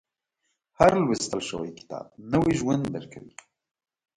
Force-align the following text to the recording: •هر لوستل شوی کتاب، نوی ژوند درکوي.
•هر 0.79 0.91
لوستل 1.05 1.41
شوی 1.49 1.71
کتاب، 1.79 2.05
نوی 2.31 2.53
ژوند 2.59 2.83
درکوي. 2.95 3.33